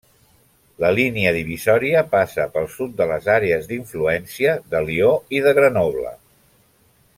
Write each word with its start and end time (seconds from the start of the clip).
La 0.83 0.89
línia 0.99 1.33
divisòria 1.35 2.01
passa 2.15 2.47
pel 2.55 2.65
sud 2.77 2.97
de 3.01 3.07
les 3.13 3.29
àrees 3.35 3.69
d'influència 3.73 4.57
de 4.73 4.83
Lió 4.89 5.13
i 5.41 5.45
de 5.49 5.55
Grenoble. 5.61 6.17